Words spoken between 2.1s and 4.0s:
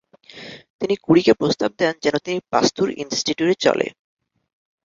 তিনি পাস্তুর ইন্সটিটিউটে চলে